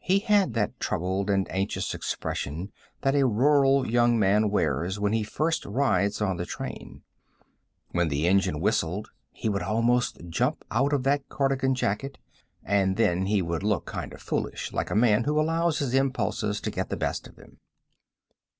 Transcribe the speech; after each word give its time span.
He 0.00 0.18
had 0.18 0.54
that 0.54 0.80
troubled 0.80 1.30
and 1.30 1.48
anxious 1.52 1.94
expression 1.94 2.72
that 3.02 3.14
a 3.14 3.28
rural 3.28 3.86
young 3.88 4.18
man 4.18 4.50
wears 4.50 4.98
when 4.98 5.12
he 5.12 5.22
first 5.22 5.64
rides 5.64 6.20
on 6.20 6.36
the 6.36 6.44
train. 6.44 7.02
When 7.92 8.08
the 8.08 8.26
engine 8.26 8.58
whistled 8.58 9.10
he 9.30 9.48
would 9.48 9.62
almost 9.62 10.18
jump 10.30 10.64
out 10.72 10.92
of 10.92 11.04
that 11.04 11.28
cardigan 11.28 11.76
jacket, 11.76 12.18
and 12.64 12.96
then 12.96 13.26
he 13.26 13.40
would 13.40 13.62
look 13.62 13.86
kind 13.86 14.12
of 14.12 14.20
foolish, 14.20 14.72
like 14.72 14.90
a 14.90 14.96
man 14.96 15.22
who 15.22 15.40
allows 15.40 15.78
his 15.78 15.94
impulses 15.94 16.60
to 16.62 16.72
get 16.72 16.90
the 16.90 16.96
best 16.96 17.28
of 17.28 17.36
him. 17.36 17.58